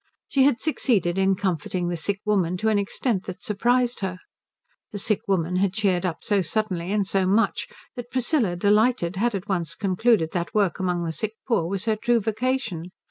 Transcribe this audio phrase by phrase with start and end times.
[0.27, 4.17] She had succeeded in comforting the sick woman to an extent that surprised her.
[4.91, 9.35] The sick woman had cheered up so suddenly and so much that Priscilla, delighted, had
[9.35, 12.89] at once concluded that work among the sick poor was her true vocation.